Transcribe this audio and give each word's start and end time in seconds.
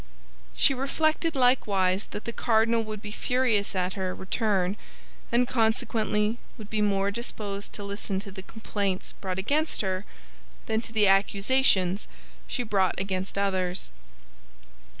She 0.55 0.73
reflected 0.73 1.35
likewise 1.35 2.05
that 2.07 2.25
the 2.25 2.33
cardinal 2.33 2.83
would 2.85 3.03
be 3.03 3.11
furious 3.11 3.75
at 3.75 3.93
her 3.93 4.15
return, 4.15 4.75
and 5.31 5.47
consequently 5.47 6.39
would 6.57 6.71
be 6.71 6.81
more 6.81 7.11
disposed 7.11 7.71
to 7.73 7.83
listen 7.83 8.19
to 8.21 8.31
the 8.31 8.41
complaints 8.41 9.11
brought 9.11 9.37
against 9.37 9.81
her 9.81 10.03
than 10.65 10.81
to 10.81 10.91
the 10.91 11.05
accusations 11.07 12.07
she 12.47 12.63
brought 12.63 12.99
against 12.99 13.37
others. 13.37 13.91